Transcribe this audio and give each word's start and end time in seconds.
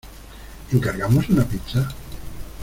¿Encargamos 0.71 1.29
una 1.29 1.43
pizza? 1.43 1.87